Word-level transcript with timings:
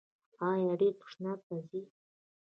ایا 0.49 0.73
ډیر 0.79 0.93
تشناب 0.99 1.39
ته 1.47 1.55
ځئ؟ 1.69 1.81